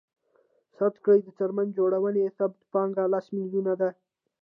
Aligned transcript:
فرض 0.75 0.95
کړئ 1.03 1.19
د 1.23 1.27
څرمن 1.37 1.67
جوړونې 1.77 2.33
ثابته 2.37 2.65
پانګه 2.73 3.03
لس 3.13 3.25
میلیونه 3.37 3.73
ده 3.81 3.89